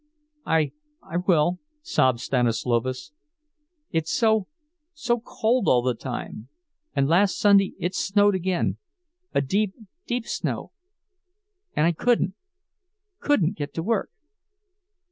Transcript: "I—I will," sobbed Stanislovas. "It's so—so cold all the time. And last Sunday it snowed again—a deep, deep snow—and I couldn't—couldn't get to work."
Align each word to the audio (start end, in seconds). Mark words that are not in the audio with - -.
"I—I 0.47 1.17
will," 1.27 1.59
sobbed 1.83 2.21
Stanislovas. 2.21 3.11
"It's 3.91 4.09
so—so 4.09 5.19
cold 5.19 5.67
all 5.67 5.83
the 5.83 5.93
time. 5.93 6.47
And 6.95 7.07
last 7.07 7.37
Sunday 7.37 7.75
it 7.77 7.93
snowed 7.93 8.33
again—a 8.33 9.41
deep, 9.41 9.75
deep 10.07 10.25
snow—and 10.25 11.85
I 11.85 11.91
couldn't—couldn't 11.91 13.55
get 13.55 13.75
to 13.75 13.83
work." 13.83 14.09